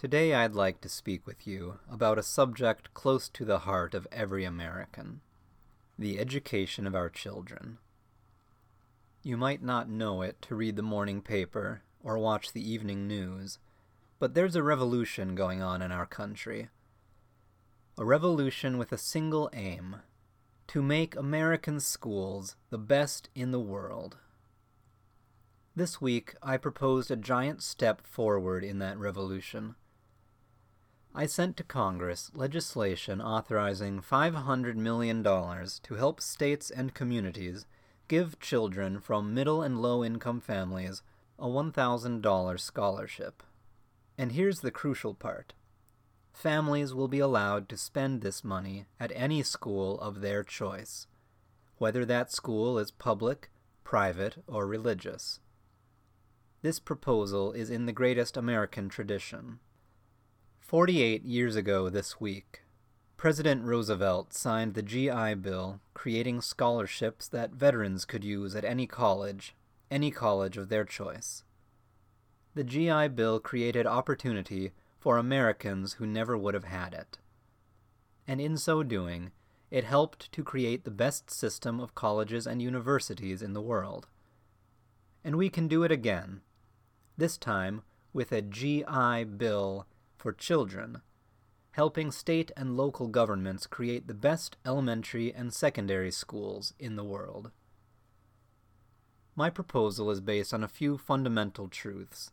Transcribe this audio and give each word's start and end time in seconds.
Today 0.00 0.32
I'd 0.32 0.54
like 0.54 0.80
to 0.80 0.88
speak 0.88 1.26
with 1.26 1.46
you 1.46 1.78
about 1.86 2.18
a 2.18 2.22
subject 2.22 2.94
close 2.94 3.28
to 3.28 3.44
the 3.44 3.58
heart 3.58 3.92
of 3.92 4.08
every 4.10 4.46
American 4.46 5.20
the 5.98 6.18
education 6.18 6.86
of 6.86 6.94
our 6.94 7.10
children. 7.10 7.76
You 9.22 9.36
might 9.36 9.62
not 9.62 9.90
know 9.90 10.22
it 10.22 10.40
to 10.40 10.54
read 10.54 10.76
the 10.76 10.82
morning 10.82 11.20
paper 11.20 11.82
or 12.02 12.16
watch 12.16 12.54
the 12.54 12.66
evening 12.66 13.06
news, 13.06 13.58
but 14.18 14.32
there's 14.32 14.56
a 14.56 14.62
revolution 14.62 15.34
going 15.34 15.60
on 15.60 15.82
in 15.82 15.92
our 15.92 16.06
country. 16.06 16.70
A 17.98 18.04
revolution 18.06 18.78
with 18.78 18.92
a 18.92 18.96
single 18.96 19.50
aim 19.52 19.96
to 20.68 20.80
make 20.80 21.14
American 21.14 21.78
schools 21.78 22.56
the 22.70 22.78
best 22.78 23.28
in 23.34 23.50
the 23.50 23.60
world. 23.60 24.16
This 25.76 26.00
week, 26.00 26.36
I 26.42 26.56
proposed 26.56 27.10
a 27.10 27.16
giant 27.16 27.62
step 27.62 28.06
forward 28.06 28.64
in 28.64 28.78
that 28.78 28.96
revolution. 28.96 29.74
I 31.12 31.26
sent 31.26 31.56
to 31.56 31.64
Congress 31.64 32.30
legislation 32.34 33.20
authorizing 33.20 34.00
$500 34.00 34.76
million 34.76 35.24
to 35.24 35.94
help 35.96 36.20
states 36.20 36.70
and 36.70 36.94
communities 36.94 37.66
give 38.06 38.38
children 38.38 39.00
from 39.00 39.34
middle 39.34 39.60
and 39.60 39.82
low 39.82 40.04
income 40.04 40.40
families 40.40 41.02
a 41.36 41.46
$1,000 41.46 42.60
scholarship. 42.60 43.42
And 44.16 44.32
here's 44.32 44.60
the 44.60 44.70
crucial 44.70 45.14
part 45.14 45.52
families 46.32 46.94
will 46.94 47.08
be 47.08 47.18
allowed 47.18 47.68
to 47.68 47.76
spend 47.76 48.20
this 48.20 48.44
money 48.44 48.86
at 49.00 49.10
any 49.14 49.42
school 49.42 49.98
of 49.98 50.20
their 50.20 50.44
choice, 50.44 51.08
whether 51.78 52.04
that 52.04 52.30
school 52.30 52.78
is 52.78 52.92
public, 52.92 53.50
private, 53.82 54.36
or 54.46 54.64
religious. 54.64 55.40
This 56.62 56.78
proposal 56.78 57.52
is 57.52 57.68
in 57.68 57.86
the 57.86 57.92
greatest 57.92 58.36
American 58.36 58.88
tradition. 58.88 59.58
48 60.70 61.24
years 61.24 61.56
ago 61.56 61.88
this 61.90 62.20
week, 62.20 62.62
President 63.16 63.64
Roosevelt 63.64 64.32
signed 64.32 64.74
the 64.74 64.84
GI 64.84 65.34
Bill 65.34 65.80
creating 65.94 66.40
scholarships 66.42 67.26
that 67.26 67.50
veterans 67.50 68.04
could 68.04 68.22
use 68.22 68.54
at 68.54 68.64
any 68.64 68.86
college, 68.86 69.56
any 69.90 70.12
college 70.12 70.56
of 70.56 70.68
their 70.68 70.84
choice. 70.84 71.42
The 72.54 72.62
GI 72.62 73.08
Bill 73.08 73.40
created 73.40 73.84
opportunity 73.84 74.70
for 75.00 75.18
Americans 75.18 75.94
who 75.94 76.06
never 76.06 76.38
would 76.38 76.54
have 76.54 76.62
had 76.62 76.94
it. 76.94 77.18
And 78.28 78.40
in 78.40 78.56
so 78.56 78.84
doing, 78.84 79.32
it 79.72 79.82
helped 79.82 80.30
to 80.30 80.44
create 80.44 80.84
the 80.84 80.92
best 80.92 81.32
system 81.32 81.80
of 81.80 81.96
colleges 81.96 82.46
and 82.46 82.62
universities 82.62 83.42
in 83.42 83.54
the 83.54 83.60
world. 83.60 84.06
And 85.24 85.34
we 85.34 85.50
can 85.50 85.66
do 85.66 85.82
it 85.82 85.90
again, 85.90 86.42
this 87.16 87.36
time 87.36 87.82
with 88.12 88.30
a 88.30 88.40
GI 88.40 89.24
Bill 89.36 89.84
for 90.20 90.32
children, 90.32 91.00
helping 91.72 92.10
state 92.10 92.50
and 92.54 92.76
local 92.76 93.08
governments 93.08 93.66
create 93.66 94.06
the 94.06 94.14
best 94.14 94.58
elementary 94.66 95.32
and 95.32 95.54
secondary 95.54 96.10
schools 96.10 96.74
in 96.78 96.96
the 96.96 97.04
world. 97.04 97.50
My 99.34 99.48
proposal 99.48 100.10
is 100.10 100.20
based 100.20 100.52
on 100.52 100.62
a 100.62 100.68
few 100.68 100.98
fundamental 100.98 101.68
truths. 101.68 102.32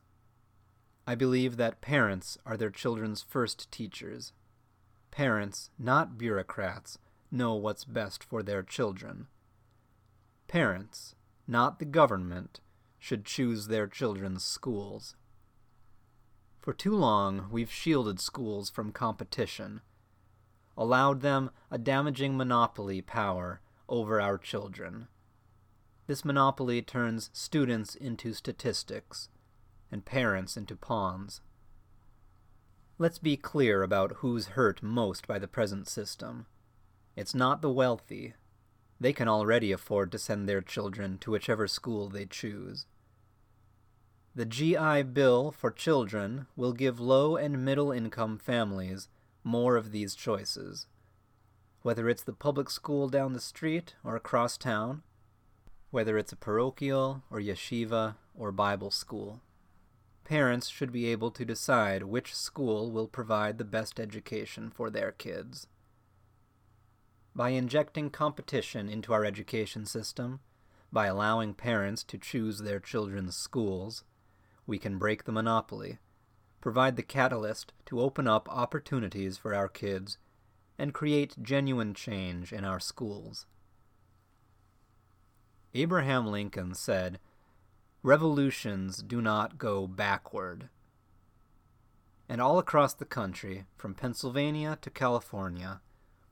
I 1.07 1.15
believe 1.15 1.55
that 1.55 1.79
parents 1.79 2.37
are 2.45 2.57
their 2.57 2.69
children's 2.69 3.21
first 3.21 3.71
teachers. 3.71 4.33
Parents, 5.09 5.69
not 5.79 6.17
bureaucrats, 6.17 6.97
know 7.31 7.55
what's 7.55 7.85
best 7.85 8.21
for 8.21 8.43
their 8.43 8.63
children. 8.63 9.27
Parents, 10.49 11.15
not 11.47 11.79
the 11.79 11.85
government, 11.85 12.59
should 12.99 13.23
choose 13.23 13.67
their 13.67 13.87
children's 13.87 14.43
schools. 14.43 15.15
For 16.67 16.73
too 16.73 16.97
long, 16.97 17.47
we've 17.49 17.71
shielded 17.71 18.19
schools 18.19 18.69
from 18.69 18.91
competition, 18.91 19.79
allowed 20.75 21.21
them 21.21 21.51
a 21.71 21.77
damaging 21.77 22.35
monopoly 22.35 23.01
power 23.01 23.61
over 23.87 24.19
our 24.19 24.37
children. 24.37 25.07
This 26.07 26.25
monopoly 26.25 26.81
turns 26.81 27.29
students 27.31 27.95
into 27.95 28.33
statistics 28.33 29.29
and 29.93 30.03
parents 30.03 30.57
into 30.57 30.75
pawns. 30.75 31.39
Let's 32.97 33.17
be 33.17 33.37
clear 33.37 33.81
about 33.81 34.17
who's 34.17 34.47
hurt 34.47 34.83
most 34.83 35.25
by 35.25 35.39
the 35.39 35.47
present 35.47 35.87
system. 35.87 36.47
It's 37.15 37.33
not 37.33 37.61
the 37.61 37.71
wealthy. 37.71 38.33
They 38.99 39.13
can 39.13 39.29
already 39.29 39.71
afford 39.71 40.11
to 40.11 40.19
send 40.19 40.49
their 40.49 40.59
children 40.59 41.17
to 41.19 41.31
whichever 41.31 41.69
school 41.69 42.09
they 42.09 42.25
choose. 42.25 42.87
The 44.37 44.45
GI 44.45 45.01
Bill 45.13 45.49
for 45.49 45.71
children 45.71 46.45
will 46.55 46.71
give 46.71 46.99
low 46.99 47.37
and 47.37 47.65
middle 47.65 47.91
income 47.91 48.37
families 48.37 49.09
more 49.43 49.75
of 49.75 49.91
these 49.91 50.13
choices. 50.13 50.85
Whether 51.81 52.07
it's 52.07 52.21
the 52.21 52.33
public 52.33 52.69
school 52.69 53.09
down 53.09 53.33
the 53.33 53.39
street 53.39 53.95
or 54.03 54.15
across 54.15 54.55
town, 54.55 55.01
whether 55.89 56.19
it's 56.19 56.31
a 56.31 56.35
parochial 56.35 57.23
or 57.31 57.39
yeshiva 57.39 58.13
or 58.35 58.51
Bible 58.51 58.91
school, 58.91 59.41
parents 60.23 60.67
should 60.67 60.91
be 60.91 61.07
able 61.07 61.31
to 61.31 61.43
decide 61.43 62.03
which 62.03 62.35
school 62.35 62.91
will 62.91 63.07
provide 63.07 63.57
the 63.57 63.65
best 63.65 63.99
education 63.99 64.69
for 64.69 64.91
their 64.91 65.13
kids. 65.13 65.65
By 67.33 67.49
injecting 67.49 68.11
competition 68.11 68.87
into 68.87 69.13
our 69.13 69.25
education 69.25 69.87
system, 69.87 70.41
by 70.91 71.07
allowing 71.07 71.55
parents 71.55 72.03
to 72.03 72.19
choose 72.19 72.59
their 72.59 72.79
children's 72.79 73.35
schools, 73.35 74.03
we 74.67 74.77
can 74.77 74.99
break 74.99 75.23
the 75.23 75.31
monopoly, 75.31 75.97
provide 76.61 76.97
the 76.97 77.03
catalyst 77.03 77.73
to 77.85 78.01
open 78.01 78.27
up 78.27 78.47
opportunities 78.51 79.37
for 79.37 79.55
our 79.55 79.69
kids, 79.69 80.17
and 80.77 80.93
create 80.93 81.41
genuine 81.41 81.93
change 81.93 82.53
in 82.53 82.63
our 82.63 82.79
schools. 82.79 83.47
Abraham 85.73 86.27
Lincoln 86.27 86.75
said, 86.75 87.19
Revolutions 88.03 89.01
do 89.01 89.21
not 89.21 89.57
go 89.57 89.87
backward. 89.87 90.69
And 92.29 92.41
all 92.41 92.59
across 92.59 92.93
the 92.93 93.05
country, 93.05 93.65
from 93.75 93.95
Pennsylvania 93.95 94.77
to 94.81 94.89
California, 94.89 95.81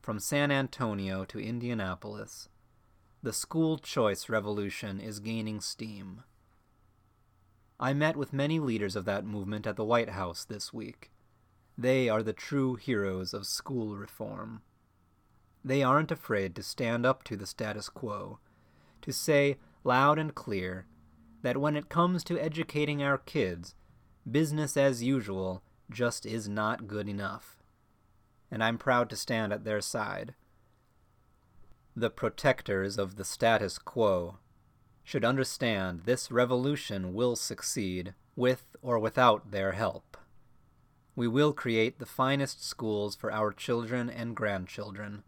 from 0.00 0.20
San 0.20 0.50
Antonio 0.50 1.24
to 1.24 1.38
Indianapolis, 1.38 2.48
the 3.22 3.32
school 3.32 3.78
choice 3.78 4.28
revolution 4.28 5.00
is 5.00 5.18
gaining 5.18 5.60
steam. 5.60 6.22
I 7.78 7.92
met 7.92 8.16
with 8.16 8.32
many 8.32 8.58
leaders 8.58 8.96
of 8.96 9.04
that 9.04 9.26
movement 9.26 9.66
at 9.66 9.76
the 9.76 9.84
White 9.84 10.10
House 10.10 10.44
this 10.44 10.72
week. 10.72 11.10
They 11.76 12.08
are 12.08 12.22
the 12.22 12.32
true 12.32 12.76
heroes 12.76 13.34
of 13.34 13.46
school 13.46 13.96
reform. 13.96 14.62
They 15.62 15.82
aren't 15.82 16.10
afraid 16.10 16.54
to 16.56 16.62
stand 16.62 17.04
up 17.04 17.22
to 17.24 17.36
the 17.36 17.46
status 17.46 17.90
quo, 17.90 18.38
to 19.02 19.12
say 19.12 19.58
loud 19.84 20.18
and 20.18 20.34
clear 20.34 20.86
that 21.42 21.58
when 21.58 21.76
it 21.76 21.90
comes 21.90 22.24
to 22.24 22.38
educating 22.38 23.02
our 23.02 23.18
kids, 23.18 23.74
business 24.28 24.76
as 24.76 25.02
usual 25.02 25.62
just 25.90 26.24
is 26.24 26.48
not 26.48 26.86
good 26.86 27.08
enough. 27.08 27.58
And 28.50 28.64
I'm 28.64 28.78
proud 28.78 29.10
to 29.10 29.16
stand 29.16 29.52
at 29.52 29.64
their 29.64 29.82
side. 29.82 30.34
The 31.94 32.10
protectors 32.10 32.96
of 32.98 33.16
the 33.16 33.24
status 33.24 33.78
quo 33.78 34.38
should 35.06 35.24
understand 35.24 36.00
this 36.00 36.32
revolution 36.32 37.14
will 37.14 37.36
succeed 37.36 38.12
with 38.34 38.74
or 38.82 38.98
without 38.98 39.52
their 39.52 39.70
help. 39.70 40.16
We 41.14 41.28
will 41.28 41.52
create 41.52 42.00
the 42.00 42.06
finest 42.06 42.64
schools 42.64 43.14
for 43.14 43.30
our 43.30 43.52
children 43.52 44.10
and 44.10 44.34
grandchildren, 44.34 45.22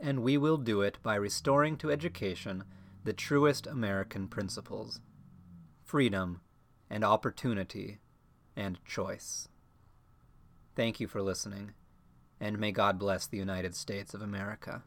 and 0.00 0.24
we 0.24 0.36
will 0.36 0.56
do 0.56 0.82
it 0.82 0.98
by 1.04 1.14
restoring 1.14 1.76
to 1.76 1.92
education 1.92 2.64
the 3.04 3.12
truest 3.12 3.68
American 3.68 4.26
principles 4.26 5.00
freedom 5.84 6.40
and 6.90 7.04
opportunity 7.04 8.00
and 8.56 8.84
choice. 8.84 9.46
Thank 10.74 10.98
you 10.98 11.06
for 11.06 11.22
listening, 11.22 11.74
and 12.40 12.58
may 12.58 12.72
God 12.72 12.98
bless 12.98 13.28
the 13.28 13.38
United 13.38 13.76
States 13.76 14.14
of 14.14 14.20
America. 14.20 14.82